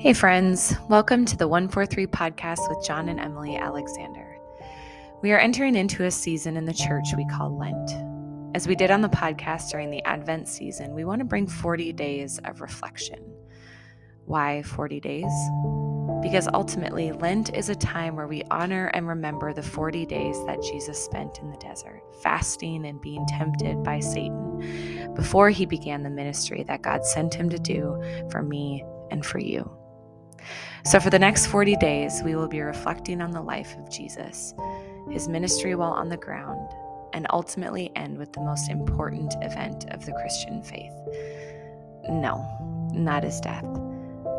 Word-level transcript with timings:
Hey, 0.00 0.12
friends. 0.12 0.76
Welcome 0.88 1.24
to 1.24 1.36
the 1.36 1.48
143 1.48 2.06
podcast 2.06 2.68
with 2.68 2.86
John 2.86 3.08
and 3.08 3.18
Emily 3.18 3.56
Alexander. 3.56 4.38
We 5.22 5.32
are 5.32 5.40
entering 5.40 5.74
into 5.74 6.04
a 6.04 6.10
season 6.12 6.56
in 6.56 6.66
the 6.66 6.72
church 6.72 7.06
we 7.16 7.26
call 7.26 7.58
Lent. 7.58 7.90
As 8.54 8.68
we 8.68 8.76
did 8.76 8.92
on 8.92 9.00
the 9.00 9.08
podcast 9.08 9.72
during 9.72 9.90
the 9.90 10.04
Advent 10.04 10.46
season, 10.46 10.94
we 10.94 11.04
want 11.04 11.18
to 11.18 11.24
bring 11.24 11.48
40 11.48 11.92
days 11.94 12.38
of 12.44 12.60
reflection. 12.60 13.18
Why 14.24 14.62
40 14.62 15.00
days? 15.00 15.32
Because 16.22 16.48
ultimately, 16.54 17.10
Lent 17.10 17.52
is 17.52 17.68
a 17.68 17.74
time 17.74 18.14
where 18.14 18.28
we 18.28 18.44
honor 18.52 18.92
and 18.94 19.08
remember 19.08 19.52
the 19.52 19.64
40 19.64 20.06
days 20.06 20.36
that 20.46 20.62
Jesus 20.62 21.04
spent 21.04 21.40
in 21.40 21.50
the 21.50 21.56
desert, 21.56 22.02
fasting 22.22 22.86
and 22.86 23.00
being 23.00 23.26
tempted 23.26 23.82
by 23.82 23.98
Satan 23.98 25.12
before 25.16 25.50
he 25.50 25.66
began 25.66 26.04
the 26.04 26.10
ministry 26.10 26.62
that 26.68 26.82
God 26.82 27.04
sent 27.04 27.34
him 27.34 27.50
to 27.50 27.58
do 27.58 28.00
for 28.30 28.44
me 28.44 28.84
and 29.10 29.26
for 29.26 29.40
you. 29.40 29.77
So, 30.84 31.00
for 31.00 31.10
the 31.10 31.18
next 31.18 31.46
40 31.46 31.76
days, 31.76 32.22
we 32.24 32.34
will 32.34 32.48
be 32.48 32.60
reflecting 32.60 33.20
on 33.20 33.30
the 33.30 33.42
life 33.42 33.76
of 33.76 33.90
Jesus, 33.90 34.54
his 35.10 35.28
ministry 35.28 35.74
while 35.74 35.92
on 35.92 36.08
the 36.08 36.16
ground, 36.16 36.70
and 37.12 37.26
ultimately 37.30 37.90
end 37.96 38.18
with 38.18 38.32
the 38.32 38.40
most 38.40 38.70
important 38.70 39.34
event 39.42 39.86
of 39.90 40.06
the 40.06 40.12
Christian 40.12 40.62
faith. 40.62 40.92
No, 42.08 42.88
not 42.92 43.24
his 43.24 43.40
death, 43.40 43.66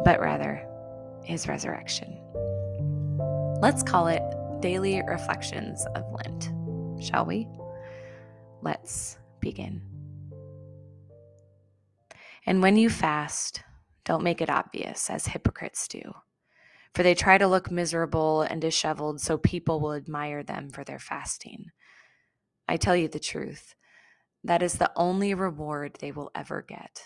but 0.04 0.20
rather 0.20 0.66
his 1.24 1.48
resurrection. 1.48 2.18
Let's 3.62 3.84
call 3.84 4.08
it 4.08 4.24
Daily 4.62 5.02
Reflections 5.08 5.86
of 5.96 6.04
Lent, 6.12 6.52
shall 7.04 7.26
we? 7.26 7.48
Let's 8.62 9.18
begin. 9.40 9.82
And 12.46 12.62
when 12.62 12.78
you 12.78 12.90
fast, 12.90 13.62
don't 14.10 14.24
make 14.24 14.42
it 14.42 14.50
obvious, 14.50 15.08
as 15.12 15.28
hypocrites 15.28 15.88
do. 15.88 16.02
For 16.96 17.04
they 17.04 17.14
try 17.14 17.38
to 17.38 17.48
look 17.48 17.70
miserable 17.70 18.42
and 18.42 18.60
disheveled 18.60 19.22
so 19.22 19.38
people 19.38 19.80
will 19.80 19.94
admire 19.94 20.42
them 20.42 20.72
for 20.72 20.84
their 20.84 20.98
fasting. 20.98 21.68
I 22.68 22.78
tell 22.78 22.96
you 22.96 23.08
the 23.08 23.20
truth, 23.20 23.76
that 24.44 24.64
is 24.64 24.80
the 24.80 24.92
only 24.96 25.36
reward 25.36 25.98
they 26.00 26.12
will 26.12 26.32
ever 26.34 26.66
get. 26.68 27.04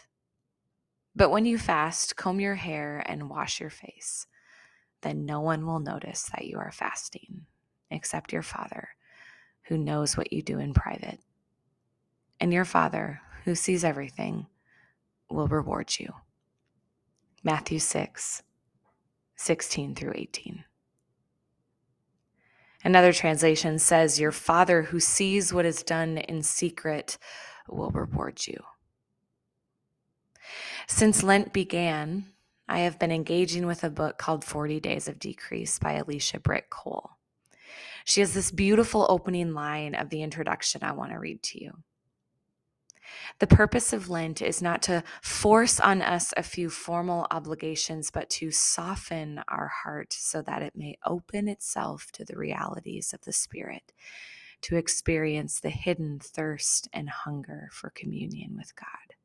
But 1.13 1.29
when 1.29 1.45
you 1.45 1.57
fast, 1.57 2.15
comb 2.15 2.39
your 2.39 2.55
hair 2.55 3.03
and 3.05 3.29
wash 3.29 3.59
your 3.59 3.69
face. 3.69 4.25
Then 5.01 5.25
no 5.25 5.41
one 5.41 5.65
will 5.65 5.81
notice 5.81 6.29
that 6.33 6.45
you 6.45 6.57
are 6.57 6.71
fasting, 6.71 7.47
except 7.91 8.31
your 8.31 8.43
Father, 8.43 8.87
who 9.63 9.77
knows 9.77 10.15
what 10.15 10.31
you 10.31 10.41
do 10.41 10.57
in 10.57 10.73
private. 10.73 11.19
And 12.39 12.53
your 12.53 12.63
Father, 12.63 13.19
who 13.43 13.55
sees 13.55 13.83
everything, 13.83 14.47
will 15.29 15.49
reward 15.49 15.99
you. 15.99 16.13
Matthew 17.43 17.79
6, 17.79 18.41
16 19.35 19.95
through 19.95 20.13
18. 20.15 20.63
Another 22.85 23.11
translation 23.11 23.79
says, 23.79 24.19
Your 24.19 24.31
Father 24.31 24.83
who 24.83 25.01
sees 25.01 25.53
what 25.53 25.65
is 25.65 25.83
done 25.83 26.17
in 26.17 26.41
secret 26.41 27.17
will 27.67 27.91
reward 27.91 28.47
you. 28.47 28.57
Since 30.87 31.21
Lent 31.21 31.51
began, 31.51 32.27
I 32.69 32.79
have 32.79 32.97
been 32.97 33.11
engaging 33.11 33.65
with 33.65 33.83
a 33.83 33.89
book 33.89 34.17
called 34.17 34.45
40 34.45 34.79
Days 34.79 35.09
of 35.09 35.19
Decrease 35.19 35.79
by 35.79 35.93
Alicia 35.93 36.39
Britt 36.39 36.69
Chole. 36.69 37.09
She 38.05 38.21
has 38.21 38.33
this 38.33 38.51
beautiful 38.51 39.05
opening 39.09 39.53
line 39.53 39.95
of 39.95 40.09
the 40.09 40.23
introduction 40.23 40.81
I 40.81 40.93
want 40.93 41.11
to 41.11 41.19
read 41.19 41.43
to 41.43 41.63
you. 41.63 41.73
The 43.39 43.47
purpose 43.47 43.93
of 43.93 44.09
Lent 44.09 44.41
is 44.41 44.61
not 44.61 44.81
to 44.83 45.03
force 45.21 45.79
on 45.79 46.01
us 46.01 46.33
a 46.37 46.43
few 46.43 46.69
formal 46.69 47.27
obligations, 47.31 48.11
but 48.11 48.29
to 48.31 48.51
soften 48.51 49.43
our 49.47 49.67
heart 49.67 50.13
so 50.13 50.41
that 50.41 50.61
it 50.61 50.75
may 50.75 50.97
open 51.05 51.47
itself 51.47 52.11
to 52.13 52.25
the 52.25 52.37
realities 52.37 53.13
of 53.13 53.21
the 53.21 53.33
Spirit, 53.33 53.91
to 54.61 54.77
experience 54.77 55.59
the 55.59 55.69
hidden 55.69 56.19
thirst 56.19 56.87
and 56.93 57.09
hunger 57.09 57.69
for 57.71 57.89
communion 57.89 58.55
with 58.55 58.73
God. 58.75 59.15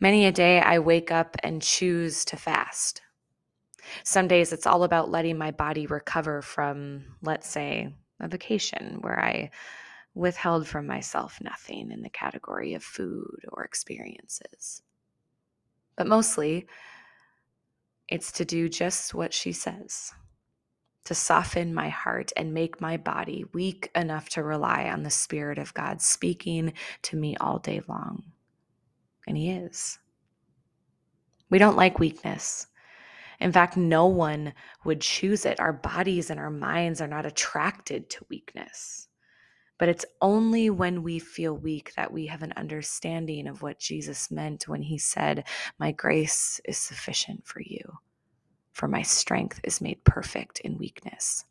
Many 0.00 0.26
a 0.26 0.32
day 0.32 0.60
I 0.60 0.78
wake 0.78 1.10
up 1.12 1.36
and 1.42 1.62
choose 1.62 2.24
to 2.26 2.36
fast. 2.36 3.02
Some 4.04 4.28
days 4.28 4.52
it's 4.52 4.66
all 4.66 4.84
about 4.84 5.10
letting 5.10 5.38
my 5.38 5.50
body 5.50 5.86
recover 5.86 6.42
from, 6.42 7.04
let's 7.22 7.48
say, 7.48 7.94
a 8.20 8.28
vacation 8.28 8.98
where 9.00 9.18
I 9.18 9.50
withheld 10.14 10.66
from 10.66 10.86
myself 10.86 11.38
nothing 11.40 11.90
in 11.90 12.02
the 12.02 12.10
category 12.10 12.74
of 12.74 12.82
food 12.82 13.40
or 13.48 13.64
experiences. 13.64 14.82
But 15.96 16.06
mostly, 16.06 16.66
it's 18.08 18.32
to 18.32 18.44
do 18.44 18.68
just 18.68 19.14
what 19.14 19.32
she 19.32 19.52
says 19.52 20.12
to 21.04 21.14
soften 21.14 21.74
my 21.74 21.88
heart 21.88 22.32
and 22.36 22.52
make 22.52 22.80
my 22.80 22.96
body 22.96 23.44
weak 23.52 23.90
enough 23.94 24.28
to 24.28 24.42
rely 24.42 24.84
on 24.84 25.02
the 25.02 25.10
Spirit 25.10 25.58
of 25.58 25.74
God 25.74 26.00
speaking 26.00 26.72
to 27.02 27.16
me 27.16 27.36
all 27.38 27.58
day 27.58 27.80
long. 27.88 28.22
And 29.26 29.36
He 29.36 29.50
is. 29.50 29.98
We 31.48 31.58
don't 31.58 31.76
like 31.76 31.98
weakness. 31.98 32.66
In 33.40 33.50
fact, 33.50 33.76
no 33.76 34.06
one 34.06 34.52
would 34.84 35.00
choose 35.00 35.46
it. 35.46 35.58
Our 35.58 35.72
bodies 35.72 36.30
and 36.30 36.38
our 36.38 36.50
minds 36.50 37.00
are 37.00 37.08
not 37.08 37.26
attracted 37.26 38.10
to 38.10 38.26
weakness. 38.28 39.08
But 39.80 39.88
it's 39.88 40.04
only 40.20 40.68
when 40.68 41.02
we 41.02 41.18
feel 41.18 41.56
weak 41.56 41.94
that 41.96 42.12
we 42.12 42.26
have 42.26 42.42
an 42.42 42.52
understanding 42.54 43.48
of 43.48 43.62
what 43.62 43.78
Jesus 43.78 44.30
meant 44.30 44.68
when 44.68 44.82
he 44.82 44.98
said, 44.98 45.48
My 45.78 45.90
grace 45.90 46.60
is 46.66 46.76
sufficient 46.76 47.46
for 47.46 47.62
you, 47.62 47.94
for 48.72 48.88
my 48.88 49.00
strength 49.00 49.58
is 49.64 49.80
made 49.80 50.04
perfect 50.04 50.60
in 50.60 50.76
weakness. 50.76 51.46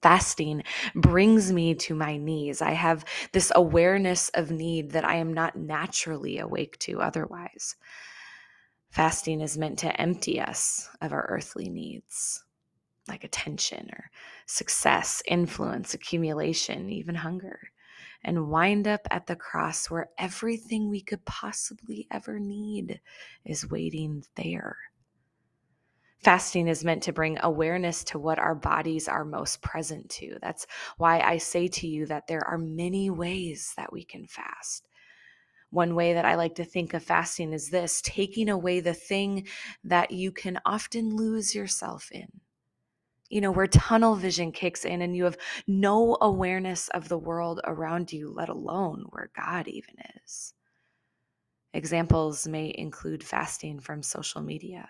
Fasting 0.00 0.62
brings 0.94 1.52
me 1.52 1.74
to 1.74 1.94
my 1.94 2.16
knees. 2.16 2.62
I 2.62 2.70
have 2.70 3.04
this 3.32 3.52
awareness 3.54 4.30
of 4.30 4.50
need 4.50 4.92
that 4.92 5.04
I 5.04 5.16
am 5.16 5.34
not 5.34 5.54
naturally 5.54 6.38
awake 6.38 6.78
to 6.78 7.02
otherwise. 7.02 7.76
Fasting 8.88 9.42
is 9.42 9.58
meant 9.58 9.78
to 9.80 10.00
empty 10.00 10.40
us 10.40 10.88
of 11.02 11.12
our 11.12 11.26
earthly 11.28 11.68
needs 11.68 12.45
like 13.08 13.24
attention 13.24 13.88
or 13.92 14.10
success, 14.46 15.22
influence, 15.26 15.94
accumulation, 15.94 16.90
even 16.90 17.14
hunger, 17.14 17.58
and 18.24 18.48
wind 18.48 18.88
up 18.88 19.06
at 19.10 19.26
the 19.26 19.36
cross 19.36 19.90
where 19.90 20.10
everything 20.18 20.88
we 20.88 21.00
could 21.00 21.24
possibly 21.24 22.06
ever 22.10 22.38
need 22.38 23.00
is 23.44 23.70
waiting 23.70 24.24
there. 24.34 24.76
Fasting 26.18 26.66
is 26.66 26.84
meant 26.84 27.04
to 27.04 27.12
bring 27.12 27.38
awareness 27.40 28.02
to 28.02 28.18
what 28.18 28.38
our 28.38 28.54
bodies 28.54 29.06
are 29.06 29.24
most 29.24 29.62
present 29.62 30.08
to. 30.10 30.38
That's 30.42 30.66
why 30.96 31.20
I 31.20 31.36
say 31.38 31.68
to 31.68 31.86
you 31.86 32.06
that 32.06 32.26
there 32.26 32.44
are 32.44 32.58
many 32.58 33.10
ways 33.10 33.72
that 33.76 33.92
we 33.92 34.04
can 34.04 34.26
fast. 34.26 34.88
One 35.70 35.94
way 35.94 36.14
that 36.14 36.24
I 36.24 36.34
like 36.34 36.56
to 36.56 36.64
think 36.64 36.94
of 36.94 37.04
fasting 37.04 37.52
is 37.52 37.70
this 37.70 38.00
taking 38.02 38.48
away 38.48 38.80
the 38.80 38.94
thing 38.94 39.46
that 39.84 40.10
you 40.10 40.32
can 40.32 40.58
often 40.64 41.14
lose 41.14 41.54
yourself 41.54 42.10
in 42.10 42.40
you 43.30 43.40
know, 43.40 43.50
where 43.50 43.66
tunnel 43.66 44.14
vision 44.14 44.52
kicks 44.52 44.84
in 44.84 45.02
and 45.02 45.16
you 45.16 45.24
have 45.24 45.38
no 45.66 46.16
awareness 46.20 46.88
of 46.88 47.08
the 47.08 47.18
world 47.18 47.60
around 47.64 48.12
you, 48.12 48.32
let 48.32 48.48
alone 48.48 49.06
where 49.10 49.30
God 49.34 49.68
even 49.68 49.94
is. 50.24 50.54
Examples 51.74 52.46
may 52.46 52.74
include 52.76 53.22
fasting 53.22 53.80
from 53.80 54.02
social 54.02 54.40
media, 54.40 54.88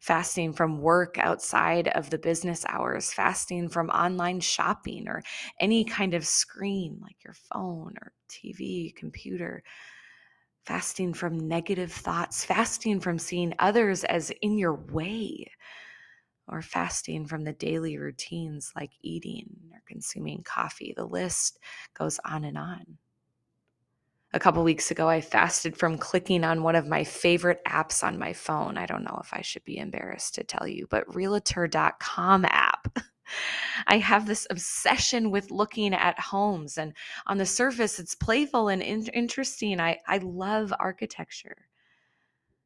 fasting 0.00 0.52
from 0.52 0.80
work 0.80 1.18
outside 1.18 1.88
of 1.88 2.10
the 2.10 2.18
business 2.18 2.64
hours, 2.68 3.12
fasting 3.12 3.68
from 3.68 3.90
online 3.90 4.40
shopping 4.40 5.06
or 5.06 5.22
any 5.60 5.84
kind 5.84 6.14
of 6.14 6.26
screen 6.26 6.98
like 7.02 7.22
your 7.22 7.34
phone 7.34 7.94
or 8.00 8.12
TV, 8.28 8.94
computer, 8.96 9.62
fasting 10.64 11.14
from 11.14 11.48
negative 11.48 11.92
thoughts, 11.92 12.44
fasting 12.44 13.00
from 13.00 13.18
seeing 13.18 13.54
others 13.58 14.04
as 14.04 14.30
in 14.42 14.58
your 14.58 14.74
way 14.74 15.46
or 16.50 16.62
fasting 16.62 17.26
from 17.26 17.44
the 17.44 17.52
daily 17.52 17.96
routines 17.96 18.72
like 18.76 18.90
eating 19.02 19.48
or 19.72 19.82
consuming 19.86 20.42
coffee. 20.42 20.92
The 20.96 21.04
list 21.06 21.58
goes 21.94 22.18
on 22.24 22.44
and 22.44 22.58
on. 22.58 22.98
A 24.32 24.38
couple 24.38 24.62
weeks 24.62 24.92
ago, 24.92 25.08
I 25.08 25.20
fasted 25.20 25.76
from 25.76 25.98
clicking 25.98 26.44
on 26.44 26.62
one 26.62 26.76
of 26.76 26.86
my 26.86 27.02
favorite 27.02 27.60
apps 27.66 28.04
on 28.04 28.16
my 28.16 28.32
phone. 28.32 28.78
I 28.78 28.86
don't 28.86 29.02
know 29.02 29.20
if 29.20 29.34
I 29.34 29.40
should 29.40 29.64
be 29.64 29.78
embarrassed 29.78 30.36
to 30.36 30.44
tell 30.44 30.68
you, 30.68 30.86
but 30.88 31.12
realtor.com 31.14 32.44
app. 32.44 32.96
I 33.88 33.98
have 33.98 34.26
this 34.26 34.46
obsession 34.50 35.32
with 35.32 35.50
looking 35.50 35.94
at 35.94 36.18
homes, 36.20 36.78
and 36.78 36.92
on 37.26 37.38
the 37.38 37.46
surface, 37.46 37.98
it's 37.98 38.14
playful 38.14 38.68
and 38.68 38.82
in- 38.82 39.08
interesting. 39.08 39.80
I, 39.80 39.98
I 40.06 40.18
love 40.18 40.72
architecture. 40.78 41.68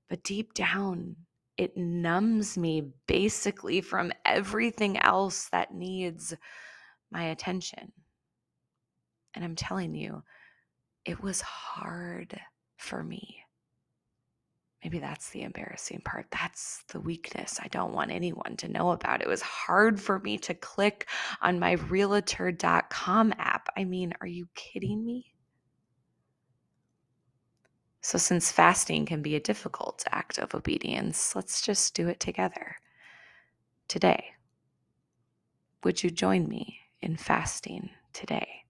But 0.09 0.23
deep 0.23 0.53
down, 0.53 1.17
it 1.57 1.77
numbs 1.77 2.59
me 2.59 2.91
basically 3.07 3.81
from 3.81 4.13
everything 4.25 4.99
else 4.99 5.49
that 5.51 5.75
needs 5.75 6.35
my 7.11 7.25
attention. 7.25 7.93
And 9.35 9.45
I'm 9.45 9.57
telling 9.57 9.95
you, 9.95 10.23
it 11.05 11.23
was 11.23 11.41
hard 11.41 12.39
for 12.79 13.03
me. 13.03 13.39
Maybe 14.83 14.99
that's 14.99 15.31
the 15.31 15.43
embarrassing 15.43 16.03
part. 16.05 16.27
That's 16.31 16.85
the 16.89 17.01
weakness 17.01 17.59
I 17.63 17.69
don't 17.69 17.95
want 17.95 18.11
anyone 18.11 18.57
to 18.59 18.69
know 18.69 18.91
about. 18.91 19.23
It 19.23 19.29
was 19.29 19.41
hard 19.41 19.99
for 19.99 20.19
me 20.19 20.37
to 20.39 20.55
click 20.55 21.09
on 21.41 21.59
my 21.59 21.73
realtor.com 21.73 23.33
app. 23.39 23.69
I 23.77 23.85
mean, 23.85 24.13
are 24.21 24.27
you 24.27 24.47
kidding 24.55 25.05
me? 25.05 25.34
So, 28.05 28.19
since 28.19 28.53
fasting 28.53 29.07
can 29.07 29.23
be 29.23 29.35
a 29.35 29.41
difficult 29.41 30.05
act 30.11 30.37
of 30.37 30.55
obedience, 30.55 31.35
let's 31.35 31.63
just 31.63 31.95
do 31.95 32.07
it 32.07 32.21
together 32.21 32.77
today. 33.89 34.33
Would 35.85 36.05
you 36.05 36.11
join 36.11 36.47
me 36.47 36.81
in 37.01 37.17
fasting 37.17 37.89
today? 38.13 38.67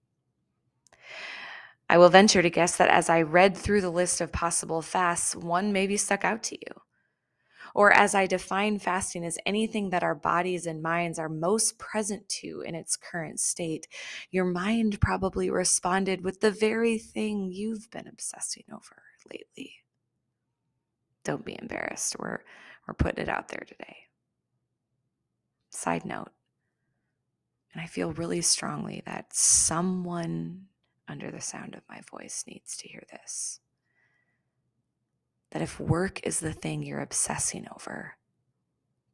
I 1.89 1.97
will 1.97 2.07
venture 2.07 2.41
to 2.41 2.49
guess 2.49 2.77
that 2.77 2.87
as 2.87 3.09
I 3.09 3.23
read 3.23 3.57
through 3.57 3.81
the 3.81 3.89
list 3.89 4.21
of 4.21 4.31
possible 4.31 4.81
fasts, 4.81 5.35
one 5.35 5.73
maybe 5.73 5.97
stuck 5.97 6.23
out 6.23 6.41
to 6.43 6.55
you. 6.55 6.81
Or 7.73 7.91
as 7.91 8.15
I 8.15 8.27
define 8.27 8.79
fasting 8.79 9.25
as 9.25 9.37
anything 9.45 9.89
that 9.89 10.01
our 10.01 10.15
bodies 10.15 10.65
and 10.65 10.81
minds 10.81 11.19
are 11.19 11.27
most 11.27 11.77
present 11.77 12.29
to 12.39 12.61
in 12.65 12.73
its 12.73 12.95
current 12.95 13.41
state, 13.41 13.89
your 14.31 14.45
mind 14.45 15.01
probably 15.01 15.49
responded 15.49 16.23
with 16.23 16.39
the 16.39 16.51
very 16.51 16.97
thing 16.97 17.51
you've 17.51 17.91
been 17.91 18.07
obsessing 18.07 18.63
over 18.71 19.03
lately. 19.31 19.73
Don't 21.23 21.45
be 21.45 21.57
embarrassed. 21.59 22.15
We're, 22.19 22.39
we're 22.87 22.93
putting 22.93 23.23
it 23.23 23.29
out 23.29 23.49
there 23.49 23.65
today. 23.67 23.97
Side 25.69 26.05
note, 26.05 26.31
and 27.73 27.81
I 27.81 27.87
feel 27.87 28.13
really 28.13 28.41
strongly 28.41 29.03
that 29.05 29.35
someone 29.35 30.67
under 31.07 31.29
the 31.29 31.41
sound 31.41 31.75
of 31.75 31.81
my 31.89 32.01
voice 32.09 32.45
needs 32.47 32.77
to 32.77 32.87
hear 32.87 33.03
this. 33.11 33.59
That 35.51 35.61
if 35.61 35.79
work 35.79 36.25
is 36.25 36.39
the 36.39 36.53
thing 36.53 36.83
you're 36.83 37.01
obsessing 37.01 37.67
over, 37.73 38.15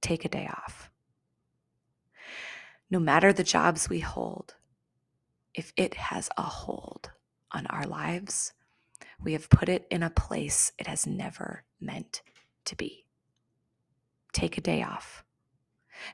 take 0.01 0.25
a 0.25 0.29
day 0.29 0.47
off. 0.47 0.91
No 2.89 2.99
matter 2.99 3.33
the 3.33 3.43
jobs 3.43 3.89
we 3.89 3.99
hold, 3.99 4.55
if 5.53 5.73
it 5.75 5.95
has 5.95 6.29
a 6.37 6.43
hold 6.43 7.11
on 7.51 7.65
our 7.67 7.85
lives, 7.85 8.53
we 9.23 9.33
have 9.33 9.49
put 9.49 9.69
it 9.69 9.85
in 9.89 10.03
a 10.03 10.09
place 10.09 10.71
it 10.77 10.87
has 10.87 11.05
never 11.05 11.63
meant 11.79 12.21
to 12.65 12.75
be. 12.75 13.05
Take 14.33 14.57
a 14.57 14.61
day 14.61 14.83
off. 14.83 15.23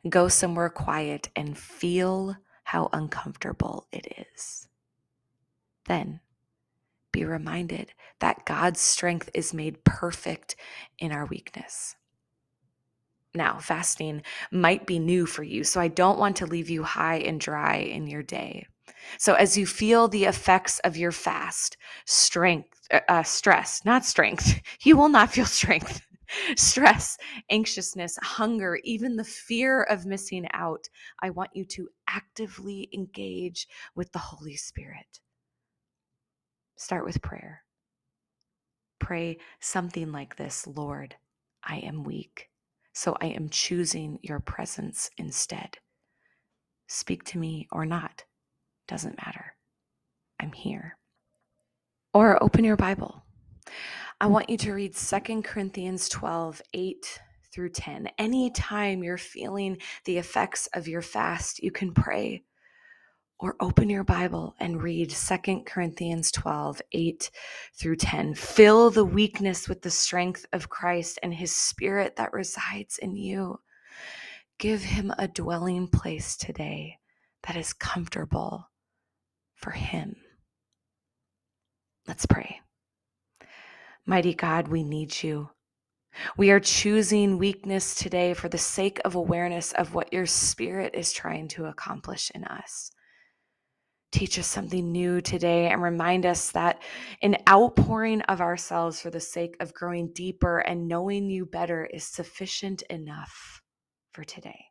Go 0.07 0.27
somewhere 0.27 0.69
quiet 0.69 1.30
and 1.36 1.57
feel 1.57 2.36
how 2.63 2.89
uncomfortable 2.92 3.88
it 3.92 4.25
is. 4.36 4.68
Then 5.86 6.19
be 7.12 7.24
reminded 7.24 7.94
that 8.19 8.45
God's 8.45 8.81
strength 8.81 9.30
is 9.33 9.53
made 9.53 9.83
perfect 9.83 10.56
in 11.00 11.12
our 11.12 11.25
weakness. 11.25 11.95
Now, 13.33 13.60
fasting 13.60 14.24
might 14.51 14.86
be 14.86 15.00
new 15.00 15.25
for 15.25 15.44
you, 15.44 15.63
so 15.63 15.80
I 15.80 15.88
don't 15.88 16.19
want 16.19 16.38
to 16.38 16.45
leave 16.45 16.69
you 16.69 16.83
high 16.83 17.18
and 17.18 17.39
dry 17.39 17.77
in 17.77 18.07
your 18.07 18.24
day. 18.24 18.68
So, 19.18 19.34
as 19.34 19.57
you 19.57 19.66
feel 19.66 20.07
the 20.07 20.25
effects 20.25 20.80
of 20.80 20.98
your 20.98 21.12
fast, 21.12 21.78
strength, 22.06 22.88
uh, 22.92 23.00
uh 23.07 23.24
stress, 23.24 23.84
not 23.86 24.06
strength, 24.06 24.62
you 24.84 24.98
will 24.98 25.10
not 25.10 25.31
feel 25.31 25.45
strength. 25.45 26.01
stress, 26.56 27.18
anxiousness, 27.50 28.18
hunger, 28.22 28.80
even 28.84 29.16
the 29.16 29.24
fear 29.24 29.84
of 29.84 30.06
missing 30.06 30.48
out, 30.54 30.89
I 31.22 31.30
want 31.30 31.51
you 31.54 31.66
to 31.66 31.89
actively 32.07 32.89
engage 32.94 33.68
with 33.95 34.12
the 34.12 34.19
Holy 34.19 34.56
Spirit. 34.56 35.19
Start 36.75 37.06
with 37.06 37.22
prayer. 37.22 37.63
Pray 39.00 39.38
something 39.60 40.12
like 40.12 40.36
this 40.36 40.68
Lord, 40.68 41.16
I 41.63 41.78
am 41.78 42.04
weak, 42.04 42.50
so 42.94 43.16
I 43.22 43.28
am 43.28 43.50
choosing 43.50 44.19
your 44.22 44.39
presence 44.39 45.10
instead. 45.18 45.78
Speak 46.88 47.24
to 47.25 47.38
me 47.38 47.68
or 47.72 47.86
not, 47.86 48.24
doesn't 48.88 49.18
matter. 49.25 49.56
I'm 50.39 50.51
here. 50.51 50.98
Or 52.13 52.42
open 52.42 52.63
your 52.63 52.78
Bible 52.78 53.24
I 54.19 54.25
want 54.25 54.50
you 54.50 54.57
to 54.57 54.74
read 54.74 54.95
2 54.95 55.44
Corinthians 55.44 56.10
12, 56.10 56.60
8 56.74 57.22
through 57.54 57.69
10. 57.69 58.10
Anytime 58.18 59.04
you're 59.04 59.16
feeling 59.16 59.78
the 60.06 60.18
effects 60.18 60.68
of 60.74 60.88
your 60.88 61.04
fast, 61.04 61.62
you 61.62 61.69
can 61.69 61.94
pray 61.94 62.44
or 63.39 63.56
open 63.60 63.92
your 63.92 64.04
Bible 64.04 64.56
and 64.60 64.81
read 64.81 65.12
2 65.12 65.62
Corinthians 65.68 66.31
12, 66.31 66.81
8 66.92 67.31
through 67.75 67.95
10. 67.95 68.34
Fill 68.34 68.89
the 68.89 69.06
weakness 69.06 69.69
with 69.69 69.84
the 69.84 69.92
strength 69.92 70.48
of 70.51 70.69
Christ 70.69 71.19
and 71.22 71.31
his 71.31 71.56
spirit 71.56 72.16
that 72.16 72.34
resides 72.34 72.98
in 72.98 73.16
you. 73.16 73.60
Give 74.57 74.81
him 74.81 75.13
a 75.19 75.28
dwelling 75.28 75.88
place 75.88 76.36
today 76.36 76.98
that 77.44 77.56
is 77.56 77.72
comfortable 77.72 78.68
for 79.57 79.71
him. 79.71 80.15
Let's 82.07 82.25
pray. 82.25 82.62
Mighty 84.06 84.33
God, 84.33 84.69
we 84.69 84.83
need 84.83 85.21
you. 85.21 85.50
We 86.38 86.51
are 86.51 86.59
choosing 86.59 87.38
weakness 87.38 87.94
today 87.94 88.33
for 88.33 88.50
the 88.50 88.57
sake 88.57 89.00
of 89.04 89.15
awareness 89.15 89.74
of 89.74 89.94
what 89.94 90.13
your 90.13 90.25
spirit 90.25 90.95
is 90.95 91.12
trying 91.12 91.48
to 91.50 91.65
accomplish 91.65 92.31
in 92.33 92.44
us. 92.45 92.92
Teach 94.12 94.39
us 94.39 94.48
something 94.48 94.92
new 94.92 95.19
today 95.19 95.68
and 95.68 95.83
remind 95.83 96.25
us 96.25 96.51
that 96.51 96.81
an 97.21 97.36
outpouring 97.48 98.21
of 98.21 98.39
ourselves 98.39 99.01
for 99.01 99.10
the 99.10 99.19
sake 99.19 99.57
of 99.60 99.74
growing 99.74 100.13
deeper 100.13 100.60
and 100.60 100.88
knowing 100.88 101.30
you 101.30 101.45
better 101.45 101.86
is 101.86 102.06
sufficient 102.06 102.83
enough 102.83 103.62
for 104.13 104.24
today. 104.24 104.65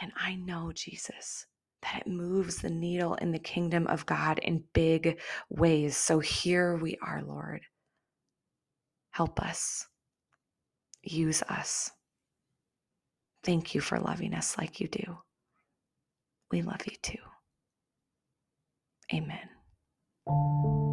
And 0.00 0.12
I 0.16 0.36
know, 0.36 0.70
Jesus, 0.72 1.46
that 1.82 2.02
it 2.02 2.06
moves 2.06 2.56
the 2.56 2.70
needle 2.70 3.14
in 3.14 3.32
the 3.32 3.38
kingdom 3.38 3.86
of 3.86 4.06
God 4.06 4.38
in 4.40 4.64
big 4.72 5.20
ways. 5.48 5.96
So 5.96 6.18
here 6.18 6.76
we 6.76 6.98
are, 7.02 7.22
Lord. 7.22 7.60
Help 9.10 9.40
us. 9.40 9.86
Use 11.02 11.42
us. 11.42 11.90
Thank 13.44 13.74
you 13.74 13.80
for 13.80 13.98
loving 13.98 14.34
us 14.34 14.58
like 14.58 14.80
you 14.80 14.88
do. 14.88 15.18
We 16.50 16.62
love 16.62 16.80
you 16.86 16.96
too. 17.02 17.18
Amen. 19.12 20.87